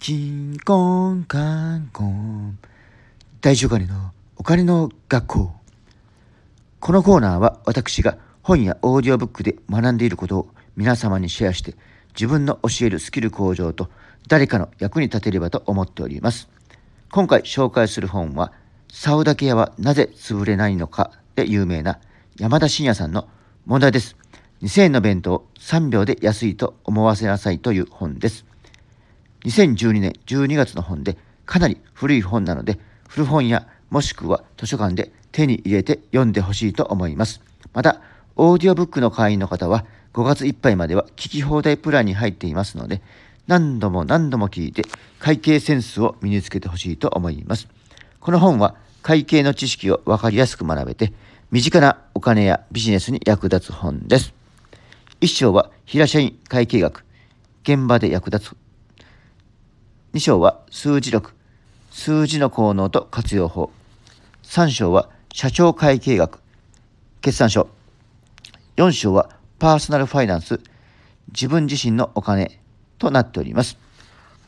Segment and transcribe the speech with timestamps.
[0.00, 2.56] キンコンカンコン
[3.40, 5.52] 大丈夫金のお金の学校。
[6.78, 11.74] このコーナーは私が本やオーディオブックで学んでいることを皆様にシェアして
[12.14, 13.90] 自分の教えるスキル向上と
[14.28, 16.48] 誰かの役に立てればと思っております。
[17.10, 18.52] 今回紹介する本は
[18.92, 21.98] 竿だけ屋はなぜ潰れないのかで有名な
[22.38, 23.28] 山田信也さんの
[23.66, 24.16] 問題です。
[24.62, 28.46] 2000円の弁当3秒で安いと思わせなさいという本です。
[29.44, 37.40] 2012年12月の本でかなり古い本なので古本屋もしくは図書館で手に入れて読んでほしいと思います。
[37.72, 38.00] また、
[38.36, 43.02] オーディオブックの会員の方は5月いっぱいまでは聞き放題プランに入っていますので、
[43.46, 44.82] 何度も何度も聞いて
[45.18, 47.68] 会計センスを身につけてほしいと思います。
[48.20, 51.12] この本は会計の知識をわかりやすく学べて、
[51.50, 54.34] 身近なお金やビジネスに役立つ本です。
[55.20, 57.04] 一章は平社員会計学、
[57.62, 58.67] 現場で役立つ。
[60.14, 61.34] 二章は数字力、
[61.90, 63.70] 数字の効能と活用法。
[64.42, 66.40] 3章は社長会計学、
[67.20, 67.68] 決算書。
[68.78, 69.28] 4章は
[69.58, 70.60] パーソナルファイナンス、
[71.28, 72.58] 自分自身のお金
[72.96, 73.76] となっております。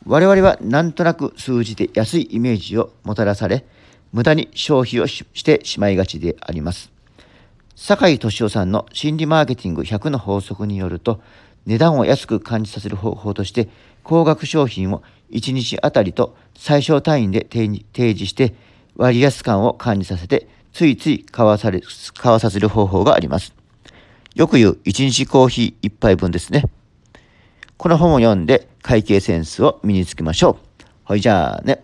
[0.07, 3.63] 我々はなんとなく数字で安いイメージをもたらされ、
[4.11, 6.91] 無駄に消費をしてしまいがちであります。
[7.75, 11.21] 酒井敏夫さんの心理マーケティング100の法則によると、
[11.65, 13.69] 値段を安く感じさせる方法として、
[14.03, 18.53] 高額商品を1日あたりと最小単位で提示して
[18.95, 21.81] 割安感を感じさせてついつい買わされ
[22.15, 23.53] 買わさせる方法があります。
[24.35, 26.65] よく言う1日コーヒー1杯分ですね。
[27.77, 30.83] この本を読んで会計センスを身につけましょう。
[31.03, 31.83] はい、じゃあね。